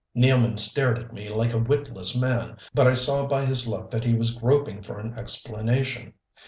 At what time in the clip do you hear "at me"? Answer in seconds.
0.97-1.27